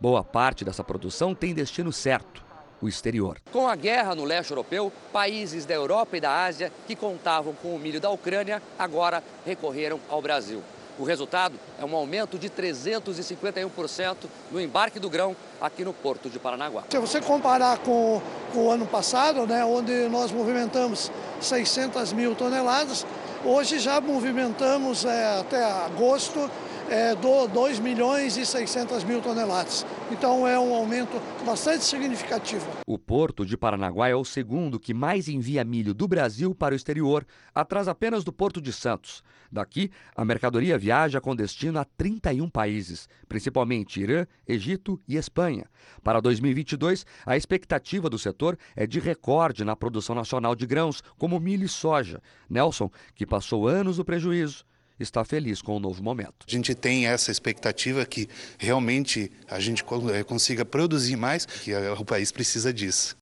[0.00, 2.42] Boa parte dessa produção tem destino certo
[2.80, 3.42] o exterior.
[3.52, 7.76] Com a guerra no leste europeu, países da Europa e da Ásia que contavam com
[7.76, 10.62] o milho da Ucrânia agora recorreram ao Brasil.
[11.02, 14.16] O resultado é um aumento de 351%
[14.52, 16.84] no embarque do grão aqui no Porto de Paranaguá.
[16.88, 21.10] Se você comparar com, com o ano passado, né, onde nós movimentamos
[21.40, 23.04] 600 mil toneladas,
[23.44, 26.48] hoje já movimentamos é, até agosto
[26.92, 29.86] é, do 2 milhões e 600 mil toneladas.
[30.10, 32.66] Então é um aumento bastante significativo.
[32.86, 36.76] O Porto de Paranaguá é o segundo que mais envia milho do Brasil para o
[36.76, 39.22] exterior, atrás apenas do Porto de Santos.
[39.50, 45.64] Daqui, a mercadoria viaja com destino a 31 países, principalmente Irã, Egito e Espanha.
[46.02, 51.40] Para 2022, a expectativa do setor é de recorde na produção nacional de grãos, como
[51.40, 52.20] milho e soja.
[52.50, 54.64] Nelson, que passou anos no prejuízo,
[55.02, 56.46] está feliz com o novo momento.
[56.46, 62.04] A gente tem essa expectativa que realmente a gente eh, consiga produzir mais, que o
[62.04, 63.16] país precisa disso.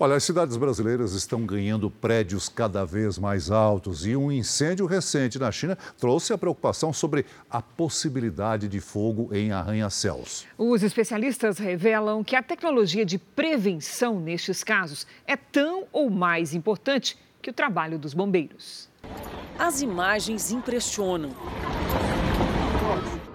[0.00, 5.40] Olha, as cidades brasileiras estão ganhando prédios cada vez mais altos e um incêndio recente
[5.40, 10.46] na China trouxe a preocupação sobre a possibilidade de fogo em arranha-céus.
[10.56, 17.18] Os especialistas revelam que a tecnologia de prevenção nestes casos é tão ou mais importante
[17.42, 18.87] que o trabalho dos bombeiros.
[19.58, 21.30] As imagens impressionam.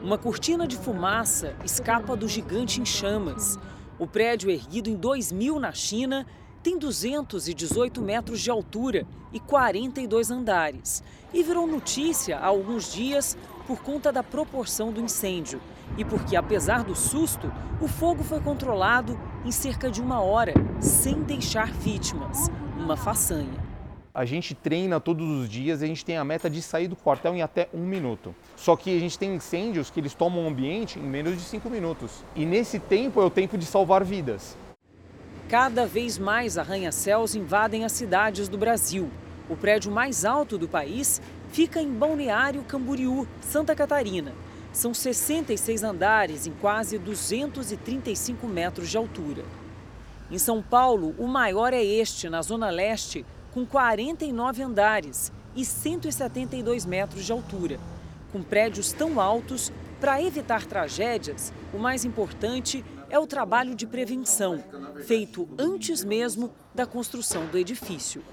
[0.02, 3.60] Uma cortina de fumaça escapa do gigante em chamas.
[4.00, 6.26] O prédio erguido em 2000 na China
[6.64, 11.04] tem 218 metros de altura e 42 andares.
[11.34, 15.60] E virou notícia há alguns dias por conta da proporção do incêndio
[15.98, 21.22] e porque, apesar do susto, o fogo foi controlado em cerca de uma hora, sem
[21.22, 22.50] deixar vítimas.
[22.78, 23.73] Uma façanha.
[24.16, 26.96] A gente treina todos os dias e a gente tem a meta de sair do
[26.96, 28.36] quartel em até um minuto.
[28.56, 31.68] Só que a gente tem incêndios que eles tomam o ambiente em menos de cinco
[31.68, 32.24] minutos.
[32.36, 34.56] E nesse tempo é o tempo de salvar vidas.
[35.50, 39.10] Cada vez mais arranha-céus invadem as cidades do Brasil.
[39.50, 44.32] O prédio mais alto do país fica em Balneário Camboriú, Santa Catarina.
[44.72, 49.44] São 66 andares em quase 235 metros de altura.
[50.30, 56.86] Em São Paulo, o maior é este, na Zona Leste, com 49 andares e 172
[56.86, 57.80] metros de altura.
[58.32, 64.64] Com prédios tão altos, para evitar tragédias, o mais importante é o trabalho de prevenção,
[65.06, 68.24] feito antes mesmo da construção do edifício.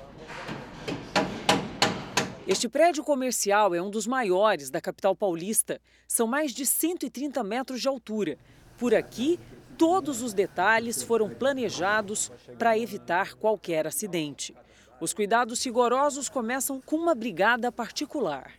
[2.48, 5.80] Este prédio comercial é um dos maiores da capital paulista.
[6.08, 8.38] São mais de 130 metros de altura.
[8.78, 9.38] Por aqui,
[9.76, 14.54] todos os detalhes foram planejados para evitar qualquer acidente.
[15.00, 18.52] Os cuidados rigorosos começam com uma brigada particular.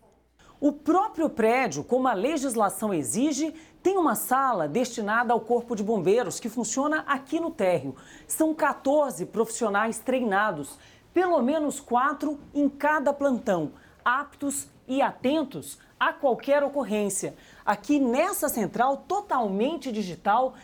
[0.60, 6.40] O próprio prédio, como a legislação exige, tem uma sala destinada ao Corpo de Bombeiros
[6.40, 7.96] que funciona aqui no térreo.
[8.28, 10.80] São 14 profissionais treinados,
[11.14, 13.74] pelo menos quatro em cada plantão,
[14.04, 17.36] aptos e atentos a qualquer ocorrência.
[17.64, 20.56] Aqui nessa central totalmente digital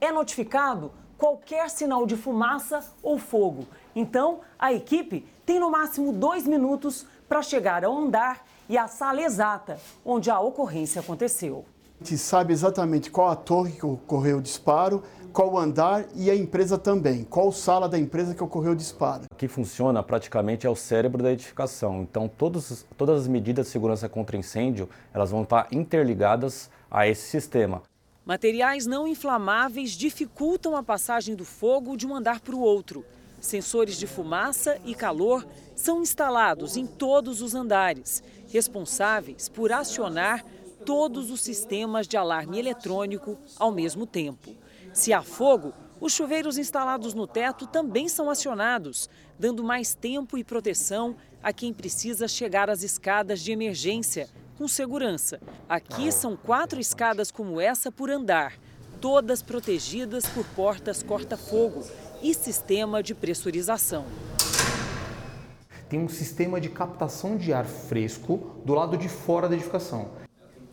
[0.00, 3.68] é notificado qualquer sinal de fumaça ou fogo.
[3.94, 9.22] Então, a equipe tem no máximo dois minutos para chegar ao andar e à sala
[9.22, 11.64] exata onde a ocorrência aconteceu.
[12.00, 16.30] A gente sabe exatamente qual a torre que ocorreu o disparo, qual o andar e
[16.30, 19.24] a empresa também, qual sala da empresa que ocorreu o disparo.
[19.32, 22.02] O que funciona praticamente é o cérebro da edificação.
[22.02, 27.28] Então, todos, todas as medidas de segurança contra incêndio, elas vão estar interligadas a esse
[27.28, 27.82] sistema.
[28.24, 33.04] Materiais não inflamáveis dificultam a passagem do fogo de um andar para o outro.
[33.42, 40.44] Sensores de fumaça e calor são instalados em todos os andares, responsáveis por acionar
[40.86, 44.54] todos os sistemas de alarme eletrônico ao mesmo tempo.
[44.92, 50.44] Se há fogo, os chuveiros instalados no teto também são acionados, dando mais tempo e
[50.44, 55.40] proteção a quem precisa chegar às escadas de emergência com segurança.
[55.68, 58.56] Aqui são quatro escadas como essa por andar,
[59.00, 61.82] todas protegidas por portas corta-fogo
[62.22, 64.04] e sistema de pressurização.
[65.88, 70.10] Tem um sistema de captação de ar fresco do lado de fora da edificação.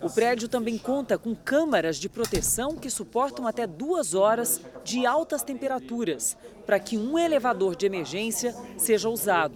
[0.01, 5.43] O prédio também conta com câmaras de proteção que suportam até duas horas de altas
[5.43, 9.55] temperaturas, para que um elevador de emergência seja usado.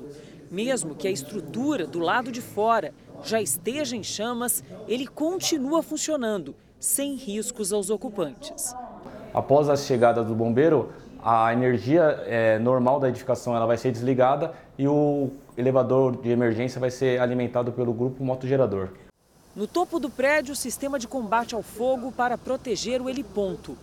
[0.52, 6.54] Mesmo que a estrutura do lado de fora já esteja em chamas, ele continua funcionando,
[6.78, 8.76] sem riscos aos ocupantes.
[9.34, 10.92] Após a chegada do bombeiro,
[11.24, 16.82] a energia é, normal da edificação ela vai ser desligada e o elevador de emergência
[16.82, 18.90] vai ser alimentado pelo grupo motogerador.
[19.56, 23.78] No topo do prédio, o sistema de combate ao fogo para proteger o heliponto.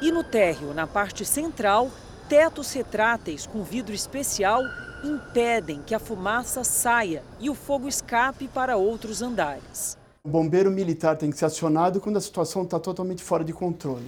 [0.00, 1.90] E no térreo, na parte central,
[2.28, 4.62] tetos retráteis com vidro especial
[5.02, 9.96] impedem que a fumaça saia e o fogo escape para outros andares.
[10.22, 14.04] O bombeiro militar tem que ser acionado quando a situação está totalmente fora de controle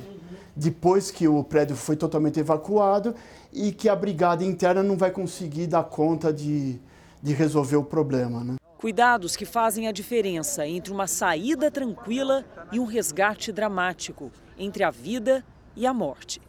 [0.59, 3.15] depois que o prédio foi totalmente evacuado
[3.53, 6.81] e que a brigada interna não vai conseguir dar conta de,
[7.23, 8.43] de resolver o problema.
[8.43, 8.57] Né?
[8.77, 14.91] Cuidados que fazem a diferença entre uma saída tranquila e um resgate dramático, entre a
[14.91, 15.45] vida
[15.77, 16.43] e a morte.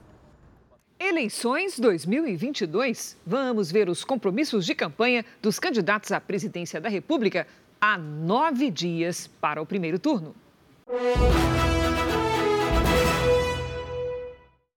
[0.99, 3.15] Eleições 2022.
[3.25, 7.47] Vamos ver os compromissos de campanha dos candidatos à presidência da República
[7.79, 10.35] há nove dias para o primeiro turno.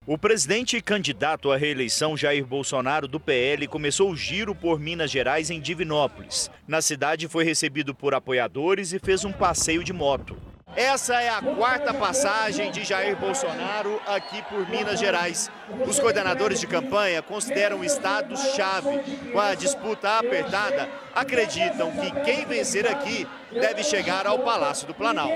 [0.05, 5.09] O presidente e candidato à reeleição Jair Bolsonaro do PL começou o giro por Minas
[5.09, 6.51] Gerais em Divinópolis.
[6.67, 10.35] Na cidade foi recebido por apoiadores e fez um passeio de moto.
[10.75, 15.51] Essa é a quarta passagem de Jair Bolsonaro aqui por Minas Gerais.
[15.87, 18.99] Os coordenadores de campanha consideram o estado chave.
[19.31, 25.35] Com a disputa apertada, acreditam que quem vencer aqui deve chegar ao Palácio do Planalto.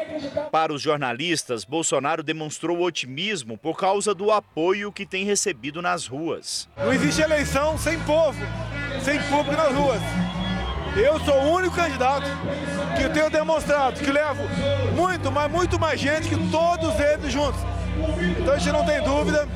[0.52, 6.68] Para os jornalistas, Bolsonaro demonstrou otimismo por causa do apoio que tem recebido nas ruas.
[6.76, 8.40] Não existe eleição sem povo,
[9.04, 10.02] sem público nas ruas.
[10.96, 12.26] Eu sou o único candidato
[12.96, 14.44] que eu tenho demonstrado que levo
[14.96, 17.60] muito, mas muito mais gente que todos eles juntos.
[18.40, 19.48] Então a gente não tem dúvida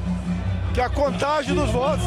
[0.73, 2.05] que a contagem dos votos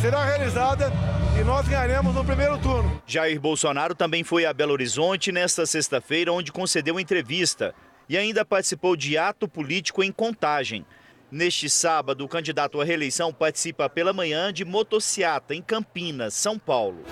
[0.00, 0.92] será realizada
[1.40, 3.02] e nós ganharemos no primeiro turno.
[3.06, 7.74] Jair Bolsonaro também foi a Belo Horizonte nesta sexta-feira, onde concedeu entrevista
[8.08, 10.84] e ainda participou de ato político em contagem.
[11.30, 17.02] Neste sábado, o candidato à reeleição participa pela manhã de motociata em Campinas, São Paulo.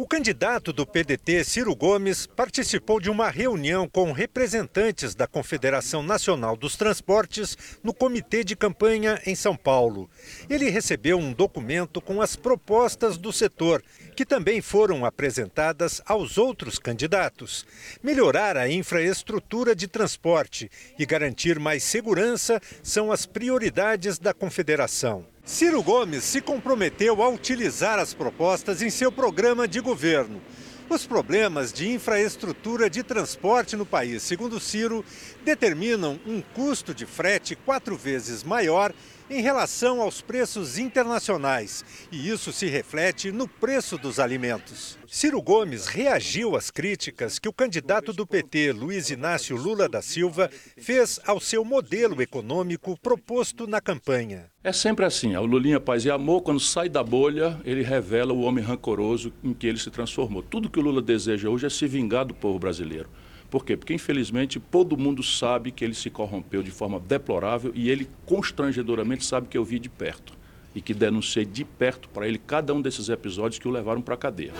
[0.00, 6.56] O candidato do PDT, Ciro Gomes, participou de uma reunião com representantes da Confederação Nacional
[6.56, 10.08] dos Transportes no comitê de campanha em São Paulo.
[10.48, 13.84] Ele recebeu um documento com as propostas do setor,
[14.16, 17.66] que também foram apresentadas aos outros candidatos.
[18.02, 25.26] Melhorar a infraestrutura de transporte e garantir mais segurança são as prioridades da Confederação.
[25.50, 30.40] Ciro Gomes se comprometeu a utilizar as propostas em seu programa de governo.
[30.88, 35.04] Os problemas de infraestrutura de transporte no país, segundo Ciro,
[35.44, 38.94] determinam um custo de frete quatro vezes maior
[39.30, 44.98] em relação aos preços internacionais, e isso se reflete no preço dos alimentos.
[45.06, 50.50] Ciro Gomes reagiu às críticas que o candidato do PT, Luiz Inácio Lula da Silva,
[50.76, 54.50] fez ao seu modelo econômico proposto na campanha.
[54.64, 58.42] É sempre assim, o Lulinha Paz e Amor, quando sai da bolha, ele revela o
[58.42, 60.42] homem rancoroso em que ele se transformou.
[60.42, 63.08] Tudo que o Lula deseja hoje é se vingar do povo brasileiro.
[63.50, 63.76] Por quê?
[63.76, 69.24] Porque, infelizmente, todo mundo sabe que ele se corrompeu de forma deplorável e ele constrangedoramente
[69.24, 70.38] sabe que eu vi de perto
[70.72, 74.14] e que denunciei de perto para ele cada um desses episódios que o levaram para
[74.14, 74.52] a cadeia.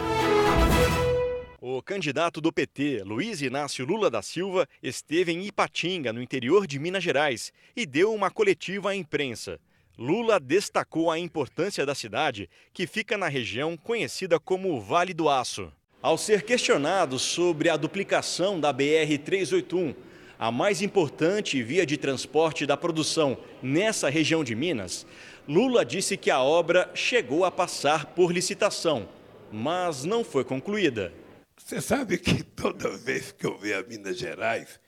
[1.61, 6.79] O candidato do PT, Luiz Inácio Lula da Silva, esteve em Ipatinga, no interior de
[6.79, 9.61] Minas Gerais, e deu uma coletiva à imprensa.
[9.97, 15.71] Lula destacou a importância da cidade, que fica na região conhecida como Vale do Aço.
[16.03, 19.95] Ao ser questionado sobre a duplicação da BR-381,
[20.39, 25.07] a mais importante via de transporte da produção nessa região de Minas,
[25.47, 29.11] Lula disse que a obra chegou a passar por licitação,
[29.53, 31.13] mas não foi concluída.
[31.59, 34.81] Você sabe que toda vez que eu venho a Minas Gerais,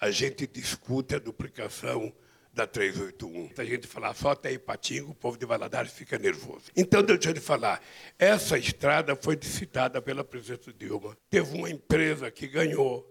[0.00, 2.10] a gente discute a duplicação
[2.54, 3.54] da 381.
[3.54, 6.66] Se a gente falar só até Ipatinga, o povo de Valadares fica nervoso.
[6.76, 7.82] Então, deixa eu te falar,
[8.18, 11.16] essa estrada foi licitada pela presidente Dilma.
[11.28, 13.06] Teve uma empresa que ganhou,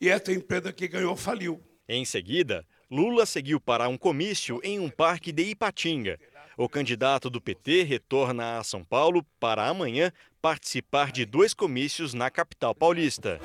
[0.00, 1.60] e essa empresa que ganhou faliu.
[1.88, 6.18] Em seguida, Lula seguiu para um comício em um parque de Ipatinga.
[6.56, 12.30] O candidato do PT retorna a São Paulo para amanhã participar de dois comícios na
[12.30, 13.40] capital paulista.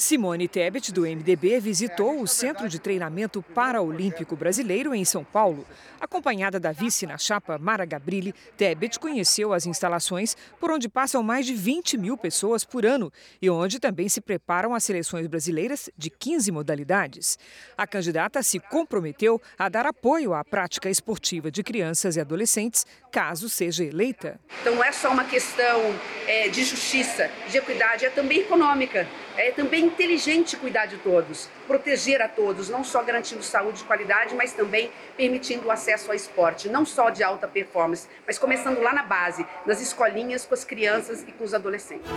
[0.00, 5.66] Simone Tebet, do MDB, visitou o Centro de Treinamento Paraolímpico Brasileiro em São Paulo.
[6.00, 11.44] Acompanhada da vice na chapa Mara Gabrilli, Tebet conheceu as instalações por onde passam mais
[11.44, 16.08] de 20 mil pessoas por ano e onde também se preparam as seleções brasileiras de
[16.08, 17.38] 15 modalidades.
[17.76, 23.50] A candidata se comprometeu a dar apoio à prática esportiva de crianças e adolescentes, caso
[23.50, 24.40] seja eleita.
[24.62, 25.94] Então não é só uma questão
[26.26, 29.06] é, de justiça, de equidade, é também econômica.
[29.42, 34.34] É também inteligente cuidar de todos, proteger a todos, não só garantindo saúde de qualidade,
[34.34, 38.92] mas também permitindo o acesso ao esporte, não só de alta performance, mas começando lá
[38.92, 42.10] na base, nas escolinhas, com as crianças e com os adolescentes.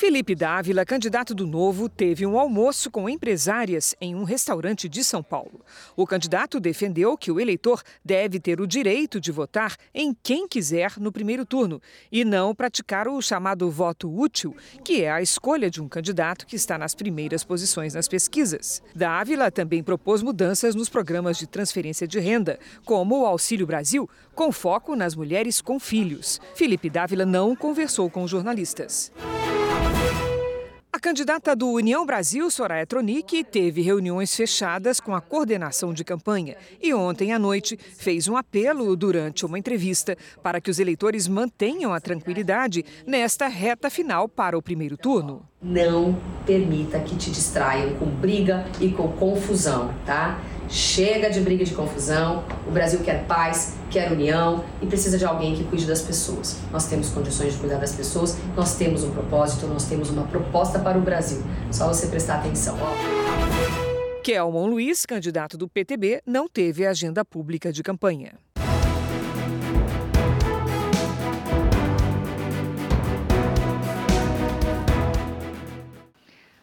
[0.00, 5.22] Felipe Dávila, candidato do Novo, teve um almoço com empresárias em um restaurante de São
[5.22, 5.60] Paulo.
[5.94, 10.94] O candidato defendeu que o eleitor deve ter o direito de votar em quem quiser
[10.98, 15.82] no primeiro turno e não praticar o chamado voto útil, que é a escolha de
[15.82, 18.82] um candidato que está nas primeiras posições nas pesquisas.
[18.94, 24.50] Dávila também propôs mudanças nos programas de transferência de renda, como o Auxílio Brasil, com
[24.50, 26.40] foco nas mulheres com filhos.
[26.54, 29.12] Felipe Dávila não conversou com jornalistas.
[31.00, 36.58] A candidata do União Brasil, Soraya Tronic, teve reuniões fechadas com a coordenação de campanha
[36.78, 41.94] e ontem à noite fez um apelo durante uma entrevista para que os eleitores mantenham
[41.94, 45.48] a tranquilidade nesta reta final para o primeiro turno.
[45.62, 50.38] Não permita que te distraiam com briga e com confusão, tá?
[50.70, 52.44] Chega de briga e de confusão.
[52.66, 56.58] O Brasil quer paz, quer união e precisa de alguém que cuide das pessoas.
[56.70, 60.78] Nós temos condições de cuidar das pessoas, nós temos um propósito, nós temos uma proposta
[60.78, 61.42] para o Brasil.
[61.72, 62.78] Só você prestar atenção.
[62.80, 64.20] Ó.
[64.22, 68.34] Kelmon Luiz, candidato do PTB, não teve agenda pública de campanha.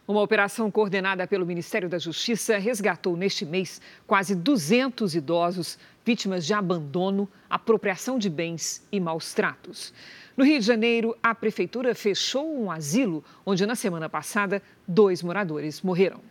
[0.08, 6.53] Uma operação coordenada pelo Ministério da Justiça resgatou neste mês quase 200 idosos vítimas de
[6.53, 9.93] abandono, apropriação de bens e maus tratos.
[10.38, 15.82] No Rio de Janeiro, a prefeitura fechou um asilo onde, na semana passada, dois moradores
[15.82, 16.22] morreram.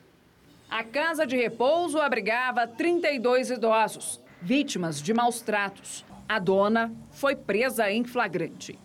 [0.71, 6.03] A casa de repouso abrigava 32 idosos, vítimas de maus tratos.
[6.27, 8.79] A dona foi presa em flagrante.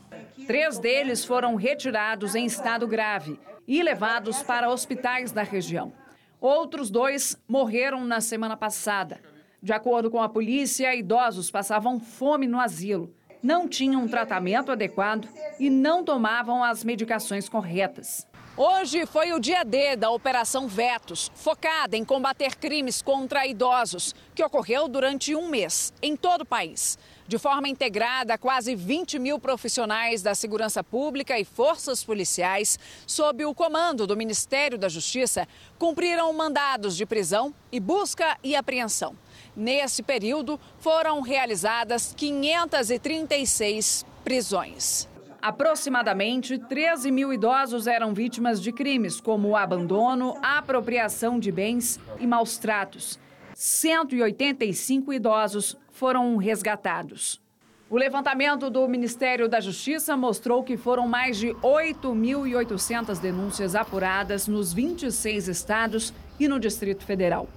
[0.46, 3.40] Três deles foram retirados em estado grave
[3.72, 5.94] e levados para hospitais da região.
[6.42, 9.22] Outros dois morreram na semana passada.
[9.64, 15.28] De acordo com a polícia, idosos passavam fome no asilo não tinham tratamento adequado
[15.60, 18.28] e não tomavam as medicações corretas.
[18.56, 24.44] Hoje foi o dia D da Operação Vetos, focada em combater crimes contra idosos, que
[24.44, 27.00] ocorreu durante um mês em todo o país.
[27.28, 33.56] De forma integrada, quase 20 mil profissionais da segurança pública e forças policiais, sob o
[33.56, 35.48] comando do Ministério da Justiça,
[35.80, 39.16] cumpriram mandados de prisão e busca e apreensão.
[39.56, 45.08] Nesse período, foram realizadas 536 prisões.
[45.42, 52.60] Aproximadamente 13 mil idosos eram vítimas de crimes como abandono, apropriação de bens e maus
[52.60, 53.20] tratos.
[53.56, 57.40] 185 idosos foram resgatados.
[57.88, 64.74] O levantamento do Ministério da Justiça mostrou que foram mais de 8.800 denúncias apuradas nos
[64.74, 67.48] 26 estados e no Distrito Federal.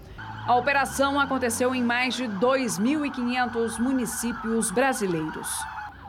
[0.46, 5.48] A operação aconteceu em mais de 2.500 municípios brasileiros.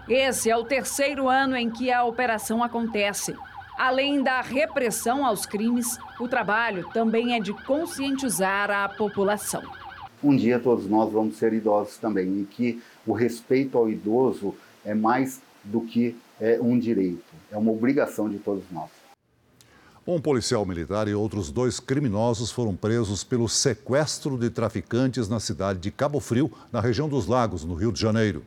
[0.09, 3.33] Esse é o terceiro ano em que a operação acontece.
[3.77, 9.84] Além da repressão aos crimes, o trabalho também é de conscientizar a população.
[10.25, 14.95] Um dia todos nós vamos ser idosos também e que o respeito ao idoso é
[14.95, 17.21] mais do que é, um direito,
[17.51, 18.89] é uma obrigação de todos nós.
[20.07, 25.77] Um policial militar e outros dois criminosos foram presos pelo sequestro de traficantes na cidade
[25.77, 28.43] de Cabo Frio, na região dos Lagos, no Rio de Janeiro.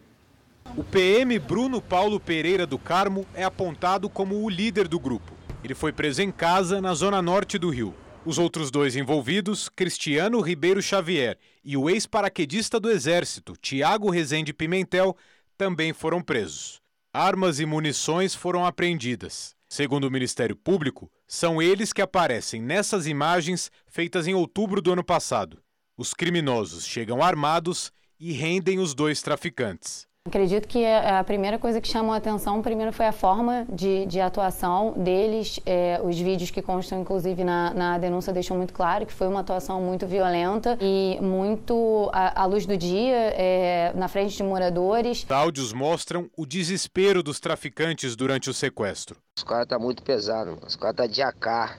[0.77, 5.33] O PM Bruno Paulo Pereira do Carmo é apontado como o líder do grupo.
[5.63, 7.95] Ele foi preso em casa, na zona norte do Rio.
[8.25, 15.17] Os outros dois envolvidos, Cristiano Ribeiro Xavier e o ex-paraquedista do Exército, Tiago Rezende Pimentel,
[15.57, 16.81] também foram presos.
[17.13, 19.55] Armas e munições foram apreendidas.
[19.69, 25.05] Segundo o Ministério Público, são eles que aparecem nessas imagens feitas em outubro do ano
[25.05, 25.63] passado.
[25.97, 30.08] Os criminosos chegam armados e rendem os dois traficantes.
[30.29, 34.21] Acredito que a primeira coisa que chamou a atenção primeiro foi a forma de, de
[34.21, 35.59] atuação deles.
[35.65, 39.41] É, os vídeos que constam, inclusive, na, na, denúncia deixam muito claro que foi uma
[39.41, 45.25] atuação muito violenta e muito à, à luz do dia, é, na frente de moradores.
[45.31, 49.17] Áudios mostram o desespero dos traficantes durante o sequestro.
[49.39, 51.79] Os caras tá muito pesado, os caras tá de AK.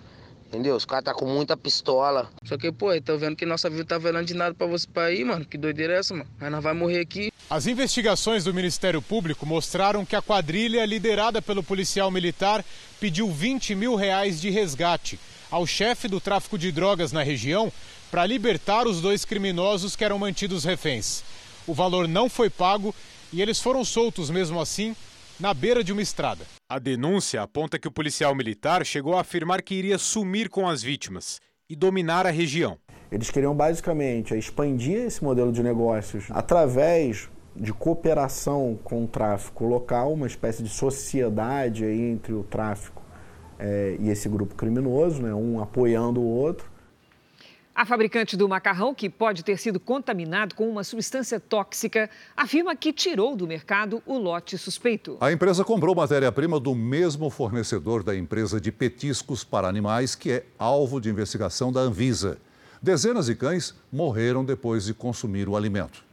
[0.49, 0.75] Entendeu?
[0.75, 2.27] Os caras tá com muita pistola.
[2.43, 5.11] Só que, pô, tô vendo que nossa vida tá velando de nada pra você pra
[5.11, 5.45] ir, mano.
[5.45, 6.27] Que doideira é essa, mano?
[6.41, 7.31] Aí nós vai morrer aqui.
[7.47, 12.65] As investigações do Ministério Público mostraram que a quadrilha, liderada pelo policial militar,
[12.99, 15.19] pediu 20 mil reais de resgate
[15.51, 17.71] ao chefe do tráfico de drogas na região
[18.09, 21.23] para libertar os dois criminosos que eram mantidos reféns.
[21.67, 22.93] O valor não foi pago
[23.31, 24.95] e eles foram soltos mesmo assim
[25.39, 26.45] na beira de uma estrada.
[26.67, 30.83] A denúncia aponta que o policial militar chegou a afirmar que iria sumir com as
[30.83, 32.77] vítimas e dominar a região.
[33.11, 40.13] Eles queriam basicamente expandir esse modelo de negócios através de cooperação com o tráfico local,
[40.13, 43.01] uma espécie de sociedade entre o tráfico
[43.57, 46.68] é, e esse grupo criminoso, né, um apoiando o outro.
[47.79, 52.91] A fabricante do macarrão, que pode ter sido contaminado com uma substância tóxica, afirma que
[52.91, 55.17] tirou do mercado o lote suspeito.
[55.21, 60.45] A empresa comprou matéria-prima do mesmo fornecedor da empresa de petiscos para animais, que é
[60.57, 62.37] alvo de investigação da Anvisa.
[62.81, 66.03] Dezenas de cães morreram depois de consumir o alimento.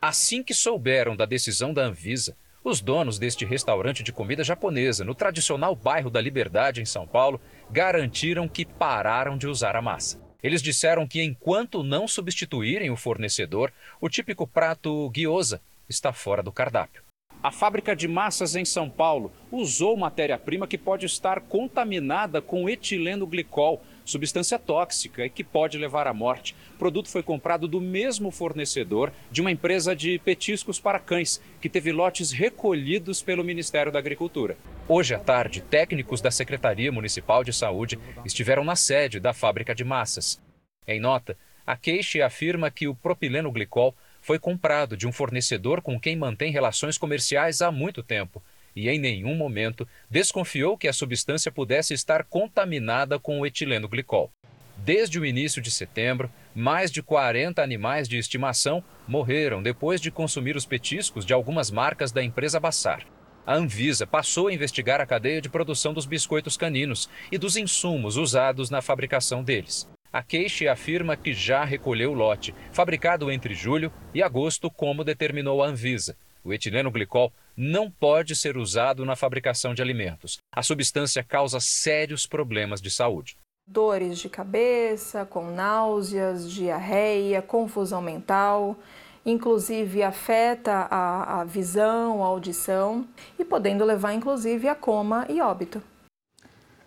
[0.00, 5.14] Assim que souberam da decisão da Anvisa, os donos deste restaurante de comida japonesa, no
[5.14, 10.31] tradicional bairro da Liberdade, em São Paulo, garantiram que pararam de usar a massa.
[10.42, 16.50] Eles disseram que enquanto não substituírem o fornecedor, o típico prato gyoza está fora do
[16.50, 17.02] cardápio.
[17.42, 23.26] A fábrica de massas em São Paulo usou matéria-prima que pode estar contaminada com etileno
[23.26, 26.54] glicol, substância tóxica e que pode levar à morte.
[26.74, 31.68] O produto foi comprado do mesmo fornecedor de uma empresa de petiscos para cães, que
[31.68, 34.56] teve lotes recolhidos pelo Ministério da Agricultura.
[34.88, 39.84] Hoje à tarde, técnicos da Secretaria Municipal de Saúde estiveram na sede da fábrica de
[39.84, 40.40] massas.
[40.86, 41.36] Em nota,
[41.66, 46.52] a queixa afirma que o propileno glicol foi comprado de um fornecedor com quem mantém
[46.52, 48.42] relações comerciais há muito tempo
[48.74, 54.30] e em nenhum momento desconfiou que a substância pudesse estar contaminada com o etileno glicol.
[54.76, 60.56] Desde o início de setembro, mais de 40 animais de estimação morreram depois de consumir
[60.56, 63.06] os petiscos de algumas marcas da empresa Bassar.
[63.46, 68.16] A Anvisa passou a investigar a cadeia de produção dos biscoitos caninos e dos insumos
[68.16, 69.88] usados na fabricação deles.
[70.12, 75.62] A queixa afirma que já recolheu o lote, fabricado entre julho e agosto, como determinou
[75.62, 76.16] a Anvisa.
[76.44, 80.38] O etileno glicol não pode ser usado na fabricação de alimentos.
[80.54, 83.36] A substância causa sérios problemas de saúde.
[83.66, 88.76] Dores de cabeça, com náuseas, diarreia, confusão mental
[89.24, 93.06] inclusive afeta a, a visão, a audição
[93.38, 95.82] e podendo levar inclusive a coma e óbito.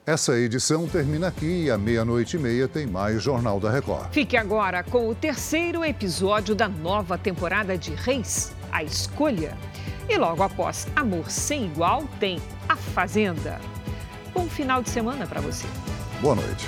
[0.06, 4.14] Essa edição termina aqui e à meia-noite e meia tem mais Jornal da Record.
[4.14, 9.58] Fique agora com o terceiro episódio da nova temporada de Reis, A Escolha.
[10.08, 12.40] E logo após Amor Sem Igual tem
[12.70, 13.60] A Fazenda.
[14.34, 15.66] Bom final de semana para você.
[16.22, 16.68] Boa noite.